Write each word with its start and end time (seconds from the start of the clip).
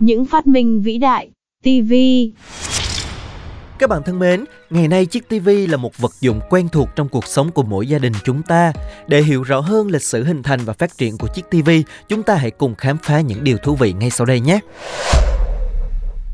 Những 0.00 0.24
phát 0.24 0.46
minh 0.46 0.82
vĩ 0.82 0.98
đại, 0.98 1.30
TV. 1.62 1.92
Các 3.78 3.90
bạn 3.90 4.02
thân 4.06 4.18
mến, 4.18 4.44
ngày 4.70 4.88
nay 4.88 5.06
chiếc 5.06 5.28
TV 5.28 5.48
là 5.68 5.76
một 5.76 5.98
vật 5.98 6.12
dụng 6.20 6.40
quen 6.50 6.68
thuộc 6.68 6.88
trong 6.96 7.08
cuộc 7.08 7.26
sống 7.26 7.50
của 7.50 7.62
mỗi 7.62 7.86
gia 7.86 7.98
đình 7.98 8.12
chúng 8.24 8.42
ta. 8.42 8.72
Để 9.06 9.22
hiểu 9.22 9.42
rõ 9.42 9.60
hơn 9.60 9.88
lịch 9.88 10.02
sử 10.02 10.24
hình 10.24 10.42
thành 10.42 10.60
và 10.64 10.72
phát 10.72 10.98
triển 10.98 11.18
của 11.18 11.28
chiếc 11.34 11.50
TV, 11.50 11.70
chúng 12.08 12.22
ta 12.22 12.34
hãy 12.34 12.50
cùng 12.50 12.74
khám 12.74 12.96
phá 13.02 13.20
những 13.20 13.44
điều 13.44 13.56
thú 13.56 13.74
vị 13.74 13.92
ngay 13.92 14.10
sau 14.10 14.26
đây 14.26 14.40
nhé. 14.40 14.60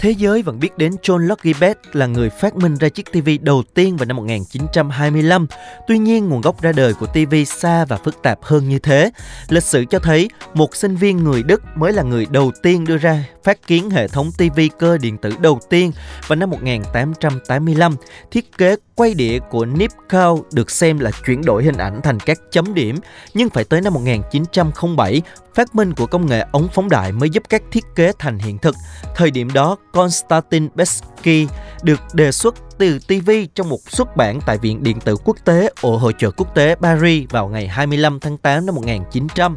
Thế 0.00 0.10
giới 0.10 0.42
vẫn 0.42 0.60
biết 0.60 0.78
đến 0.78 0.92
John 1.02 1.18
Logie 1.18 1.52
Bates 1.60 1.92
là 1.92 2.06
người 2.06 2.30
phát 2.30 2.56
minh 2.56 2.74
ra 2.74 2.88
chiếc 2.88 3.12
TV 3.12 3.28
đầu 3.40 3.62
tiên 3.74 3.96
vào 3.96 4.06
năm 4.06 4.16
1925. 4.16 5.46
Tuy 5.88 5.98
nhiên, 5.98 6.28
nguồn 6.28 6.40
gốc 6.40 6.62
ra 6.62 6.72
đời 6.72 6.94
của 6.94 7.06
TV 7.06 7.34
xa 7.46 7.84
và 7.84 7.96
phức 7.96 8.22
tạp 8.22 8.38
hơn 8.42 8.68
như 8.68 8.78
thế. 8.78 9.10
Lịch 9.48 9.62
sử 9.62 9.84
cho 9.84 9.98
thấy 9.98 10.28
một 10.54 10.76
sinh 10.76 10.96
viên 10.96 11.16
người 11.16 11.42
Đức 11.42 11.62
mới 11.74 11.92
là 11.92 12.02
người 12.02 12.26
đầu 12.30 12.52
tiên 12.62 12.84
đưa 12.84 12.96
ra 12.96 13.24
phát 13.44 13.66
kiến 13.66 13.90
hệ 13.90 14.08
thống 14.08 14.30
TV 14.38 14.60
cơ 14.78 14.98
điện 14.98 15.16
tử 15.16 15.32
đầu 15.40 15.60
tiên 15.70 15.92
vào 16.26 16.36
năm 16.36 16.50
1885. 16.50 17.96
Thiết 18.30 18.58
kế 18.58 18.76
quay 19.00 19.14
đĩa 19.14 19.38
của 19.50 19.66
Nipkow 19.66 20.42
được 20.52 20.70
xem 20.70 20.98
là 20.98 21.10
chuyển 21.26 21.42
đổi 21.44 21.64
hình 21.64 21.76
ảnh 21.76 22.00
thành 22.02 22.20
các 22.20 22.38
chấm 22.50 22.74
điểm, 22.74 22.96
nhưng 23.34 23.50
phải 23.50 23.64
tới 23.64 23.80
năm 23.80 23.94
1907, 23.94 25.22
phát 25.54 25.74
minh 25.74 25.94
của 25.94 26.06
công 26.06 26.26
nghệ 26.26 26.44
ống 26.52 26.68
phóng 26.74 26.88
đại 26.88 27.12
mới 27.12 27.30
giúp 27.30 27.42
các 27.48 27.62
thiết 27.70 27.84
kế 27.94 28.12
thành 28.18 28.38
hiện 28.38 28.58
thực. 28.58 28.74
Thời 29.16 29.30
điểm 29.30 29.52
đó, 29.52 29.76
Konstantin 29.92 30.68
Besky 30.74 31.46
được 31.82 32.00
đề 32.12 32.32
xuất 32.32 32.54
từ 32.78 32.98
TV 32.98 33.30
trong 33.54 33.68
một 33.68 33.78
xuất 33.88 34.16
bản 34.16 34.40
tại 34.46 34.58
Viện 34.58 34.82
Điện 34.82 35.00
tử 35.00 35.16
Quốc 35.24 35.36
tế 35.44 35.70
ở 35.82 35.96
Hội 35.96 36.14
trợ 36.18 36.30
Quốc 36.30 36.54
tế 36.54 36.74
Paris 36.74 37.30
vào 37.30 37.48
ngày 37.48 37.68
25 37.68 38.20
tháng 38.20 38.36
8 38.36 38.66
năm 38.66 38.74
1900. 38.74 39.56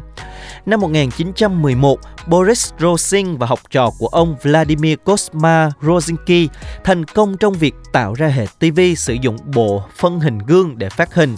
Năm 0.66 0.80
1911, 0.80 1.98
Boris 2.26 2.70
Rosin 2.78 3.36
và 3.36 3.46
học 3.46 3.60
trò 3.70 3.90
của 3.98 4.06
ông 4.06 4.36
Vladimir 4.42 4.98
Kosma 5.04 5.70
Rosinski 5.82 6.50
thành 6.84 7.04
công 7.04 7.36
trong 7.36 7.52
việc 7.52 7.74
tạo 7.92 8.14
ra 8.14 8.26
hệ 8.26 8.46
TV 8.58 8.80
sử 8.96 9.14
dụng 9.14 9.36
bộ 9.54 9.82
phân 9.96 10.20
hình 10.20 10.38
gương 10.38 10.78
để 10.78 10.88
phát 10.88 11.14
hình. 11.14 11.36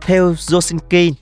Theo 0.00 0.34
Rosinski, 0.38 1.14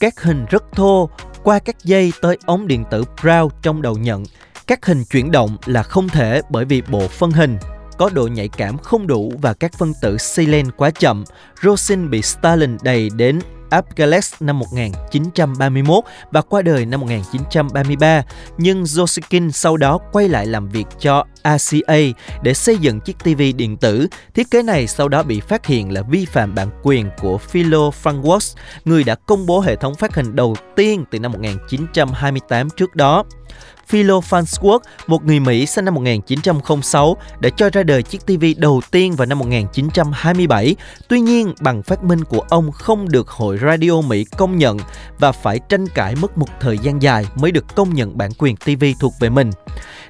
các 0.00 0.22
hình 0.22 0.46
rất 0.50 0.64
thô 0.72 1.10
qua 1.42 1.58
các 1.58 1.84
dây 1.84 2.12
tới 2.20 2.38
ống 2.46 2.66
điện 2.66 2.84
tử 2.90 3.04
Brown 3.22 3.48
trong 3.62 3.82
đầu 3.82 3.98
nhận. 3.98 4.24
Các 4.66 4.86
hình 4.86 5.04
chuyển 5.04 5.30
động 5.30 5.56
là 5.66 5.82
không 5.82 6.08
thể 6.08 6.40
bởi 6.50 6.64
vì 6.64 6.82
bộ 6.82 7.08
phân 7.08 7.30
hình 7.30 7.58
có 7.98 8.10
độ 8.12 8.26
nhạy 8.26 8.48
cảm 8.48 8.78
không 8.78 9.06
đủ 9.06 9.32
và 9.42 9.54
các 9.54 9.72
phân 9.78 9.92
tử 10.02 10.18
Selen 10.18 10.70
quá 10.70 10.90
chậm. 10.90 11.24
Rosin 11.62 12.10
bị 12.10 12.22
Stalin 12.22 12.76
đầy 12.82 13.10
đến 13.16 13.38
Abgales 13.74 14.34
năm 14.40 14.58
1931 14.58 16.04
và 16.30 16.40
qua 16.40 16.62
đời 16.62 16.86
năm 16.86 17.00
1933, 17.00 18.22
nhưng 18.58 18.82
Joskin 18.82 19.50
sau 19.50 19.76
đó 19.76 19.98
quay 20.12 20.28
lại 20.28 20.46
làm 20.46 20.68
việc 20.68 20.86
cho 20.98 21.24
RCA 21.44 21.98
để 22.42 22.54
xây 22.54 22.78
dựng 22.78 23.00
chiếc 23.00 23.18
TV 23.18 23.42
điện 23.56 23.76
tử. 23.76 24.08
Thiết 24.34 24.50
kế 24.50 24.62
này 24.62 24.86
sau 24.86 25.08
đó 25.08 25.22
bị 25.22 25.40
phát 25.40 25.66
hiện 25.66 25.92
là 25.92 26.02
vi 26.02 26.24
phạm 26.24 26.54
bản 26.54 26.68
quyền 26.82 27.10
của 27.20 27.38
Philo 27.38 27.90
Frankworth, 28.02 28.56
người 28.84 29.04
đã 29.04 29.14
công 29.14 29.46
bố 29.46 29.60
hệ 29.60 29.76
thống 29.76 29.94
phát 29.94 30.14
hình 30.14 30.36
đầu 30.36 30.56
tiên 30.76 31.04
từ 31.10 31.18
năm 31.18 31.32
1928 31.32 32.70
trước 32.70 32.96
đó. 32.96 33.24
Philo 33.88 34.20
Farnsworth, 34.20 34.78
một 35.06 35.24
người 35.24 35.40
Mỹ 35.40 35.66
sinh 35.66 35.84
năm 35.84 35.94
1906, 35.94 37.16
đã 37.40 37.50
cho 37.56 37.70
ra 37.70 37.82
đời 37.82 38.02
chiếc 38.02 38.26
TV 38.26 38.44
đầu 38.56 38.80
tiên 38.90 39.16
vào 39.16 39.26
năm 39.26 39.38
1927. 39.38 40.76
Tuy 41.08 41.20
nhiên, 41.20 41.54
bằng 41.60 41.82
phát 41.82 42.04
minh 42.04 42.24
của 42.24 42.40
ông 42.40 42.72
không 42.72 43.08
được 43.08 43.28
Hội 43.28 43.58
Radio 43.62 44.00
Mỹ 44.00 44.24
công 44.24 44.58
nhận 44.58 44.78
và 45.18 45.32
phải 45.32 45.60
tranh 45.68 45.86
cãi 45.86 46.14
mất 46.14 46.38
một 46.38 46.48
thời 46.60 46.78
gian 46.78 47.02
dài 47.02 47.26
mới 47.34 47.50
được 47.50 47.64
công 47.74 47.94
nhận 47.94 48.18
bản 48.18 48.30
quyền 48.38 48.56
TV 48.56 48.84
thuộc 49.00 49.12
về 49.20 49.28
mình. 49.28 49.50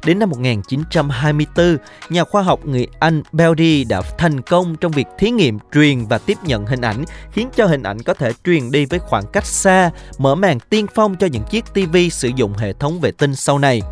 Đến 0.05 0.19
năm 0.19 0.31
1924, 0.31 1.77
nhà 2.11 2.25
khoa 2.25 2.43
học 2.43 2.67
người 2.67 2.87
Anh 2.99 3.23
Beldy 3.33 3.85
đã 3.85 4.03
thành 4.19 4.41
công 4.41 4.77
trong 4.77 4.93
việc 4.93 5.07
thí 5.19 5.31
nghiệm 5.31 5.59
truyền 5.75 6.07
và 6.07 6.19
tiếp 6.19 6.39
nhận 6.45 6.67
hình 6.67 6.81
ảnh, 6.81 7.05
khiến 7.33 7.49
cho 7.57 7.67
hình 7.67 7.83
ảnh 7.83 8.03
có 8.03 8.15
thể 8.15 8.33
truyền 8.45 8.71
đi 8.71 8.85
với 8.85 8.99
khoảng 8.99 9.25
cách 9.33 9.47
xa, 9.47 9.91
mở 10.19 10.35
màn 10.35 10.61
tiên 10.61 10.87
phong 10.95 11.17
cho 11.17 11.27
những 11.27 11.43
chiếc 11.51 11.65
TV 11.75 11.97
sử 12.13 12.31
dụng 12.37 12.53
hệ 12.53 12.73
thống 12.73 13.01
vệ 13.01 13.11
tinh 13.11 13.34
sau 13.37 13.59
này. 13.59 13.83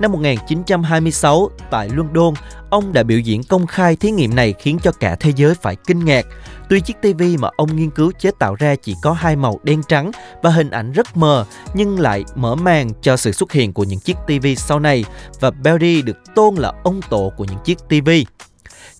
Năm 0.00 0.12
1926, 0.12 1.50
tại 1.70 1.88
London, 1.88 2.34
ông 2.70 2.92
đã 2.92 3.02
biểu 3.02 3.18
diễn 3.18 3.42
công 3.42 3.66
khai 3.66 3.96
thí 3.96 4.10
nghiệm 4.10 4.34
này 4.34 4.54
khiến 4.58 4.78
cho 4.82 4.92
cả 4.92 5.16
thế 5.20 5.32
giới 5.36 5.54
phải 5.54 5.76
kinh 5.86 6.04
ngạc. 6.04 6.26
Tuy 6.68 6.80
chiếc 6.80 6.96
TV 7.02 7.22
mà 7.38 7.48
ông 7.56 7.76
nghiên 7.76 7.90
cứu 7.90 8.12
chế 8.18 8.30
tạo 8.38 8.54
ra 8.54 8.74
chỉ 8.74 8.94
có 9.02 9.12
hai 9.12 9.36
màu 9.36 9.60
đen 9.62 9.82
trắng 9.88 10.10
và 10.42 10.50
hình 10.50 10.70
ảnh 10.70 10.92
rất 10.92 11.16
mờ, 11.16 11.44
nhưng 11.74 12.00
lại 12.00 12.24
mở 12.34 12.54
màn 12.54 12.90
cho 13.02 13.16
sự 13.16 13.32
xuất 13.32 13.52
hiện 13.52 13.72
của 13.72 13.84
những 13.84 14.00
chiếc 14.00 14.16
TV 14.26 14.46
sau 14.56 14.80
này 14.80 15.04
và 15.40 15.50
Berry 15.50 16.02
được 16.02 16.16
tôn 16.34 16.54
là 16.54 16.72
ông 16.84 17.00
tổ 17.10 17.32
của 17.36 17.44
những 17.44 17.58
chiếc 17.64 17.78
TV. 17.88 18.10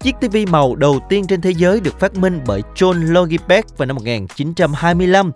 Chiếc 0.01 0.15
TV 0.21 0.37
màu 0.51 0.77
đầu 0.77 1.01
tiên 1.09 1.27
trên 1.27 1.41
thế 1.41 1.51
giới 1.51 1.81
được 1.81 2.01
phát 2.01 2.15
minh 2.15 2.41
bởi 2.47 2.63
John 2.75 3.13
Logie 3.13 3.39
vào 3.77 3.87
năm 3.87 3.97
1925. 3.97 5.33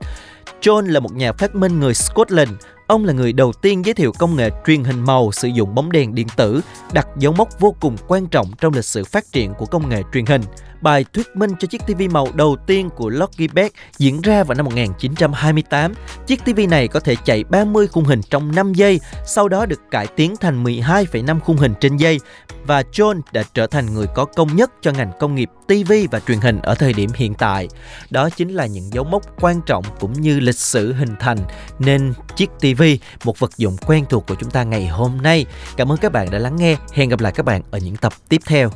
John 0.61 0.87
là 0.87 1.01
một 1.01 1.13
nhà 1.13 1.33
phát 1.33 1.55
minh 1.55 1.81
người 1.81 1.95
Scotland. 1.95 2.51
Ông 2.93 3.05
là 3.05 3.13
người 3.13 3.33
đầu 3.33 3.53
tiên 3.53 3.85
giới 3.85 3.95
thiệu 3.95 4.13
công 4.19 4.37
nghệ 4.37 4.51
truyền 4.67 4.85
hình 4.85 5.01
màu 5.01 5.33
sử 5.33 5.49
dụng 5.49 5.75
bóng 5.75 5.93
đèn 5.93 6.15
điện 6.15 6.27
tử, 6.37 6.61
đặt 6.93 7.09
dấu 7.19 7.33
mốc 7.33 7.49
vô 7.61 7.75
cùng 7.81 7.97
quan 8.09 8.27
trọng 8.27 8.47
trong 8.61 8.75
lịch 8.75 8.85
sử 8.85 9.05
phát 9.05 9.25
triển 9.33 9.55
của 9.55 9.67
công 9.67 9.89
nghệ 9.89 10.03
truyền 10.13 10.27
hình. 10.27 10.43
Bài 10.83 11.05
thuyết 11.13 11.27
minh 11.35 11.51
cho 11.59 11.67
chiếc 11.67 11.83
TV 11.87 12.03
màu 12.11 12.29
đầu 12.35 12.57
tiên 12.67 12.91
của 12.91 13.09
Lucky 13.09 13.49
Beck 13.49 13.77
diễn 13.99 14.21
ra 14.21 14.45
vào 14.45 14.55
năm 14.55 14.65
1928. 14.65 15.95
Chiếc 16.27 16.45
TV 16.45 16.61
này 16.71 16.89
có 16.89 17.01
thể 17.01 17.17
chạy 17.25 17.45
30 17.45 17.87
khung 17.87 18.05
hình 18.05 18.21
trong 18.31 18.55
5 18.55 18.73
giây, 18.73 19.01
sau 19.27 19.49
đó 19.49 19.67
được 19.67 19.81
cải 19.91 20.07
tiến 20.07 20.35
thành 20.41 20.65
12,5 20.65 21.41
khung 21.41 21.57
hình 21.57 21.75
trên 21.81 21.97
giây 21.97 22.19
và 22.67 22.83
John 22.93 23.21
đã 23.33 23.43
trở 23.55 23.67
thành 23.67 23.95
người 23.95 24.07
có 24.15 24.25
công 24.25 24.57
nhất 24.57 24.71
cho 24.81 24.93
ngành 24.93 25.13
công 25.21 25.35
nghiệp 25.35 25.51
TV 25.73 25.93
và 26.11 26.21
truyền 26.21 26.39
hình 26.39 26.59
ở 26.63 26.75
thời 26.75 26.93
điểm 26.93 27.11
hiện 27.15 27.35
tại. 27.35 27.69
Đó 28.11 28.31
chính 28.31 28.49
là 28.49 28.67
những 28.67 28.93
dấu 28.93 29.05
mốc 29.05 29.23
quan 29.41 29.61
trọng 29.67 29.85
cũng 30.01 30.13
như 30.13 30.41
lịch 30.41 30.59
sử 30.59 30.93
hình 30.93 31.15
thành 31.21 31.39
nên 31.79 32.13
chiếc 32.37 32.51
TV, 32.61 32.83
một 33.25 33.39
vật 33.39 33.57
dụng 33.57 33.77
quen 33.87 34.05
thuộc 34.09 34.27
của 34.27 34.35
chúng 34.41 34.51
ta 34.51 34.63
ngày 34.65 34.87
hôm 34.87 35.23
nay. 35.23 35.47
Cảm 35.77 35.93
ơn 35.93 35.99
các 35.99 36.13
bạn 36.13 36.31
đã 36.31 36.39
lắng 36.39 36.57
nghe. 36.57 36.77
Hẹn 36.93 37.09
gặp 37.09 37.21
lại 37.21 37.33
các 37.33 37.47
bạn 37.47 37.63
ở 37.71 37.79
những 37.79 37.97
tập 37.97 38.13
tiếp 38.29 38.41
theo. 38.47 38.71